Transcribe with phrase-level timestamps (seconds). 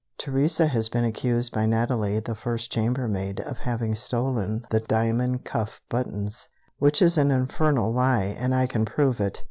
[0.17, 5.79] Teresa has been accused by Natalie, the first chambermaid, of having stolen the diamond cuff
[5.91, 6.47] buttons"
[6.79, 9.39] "Which is an infernal lie, and I can prove it!"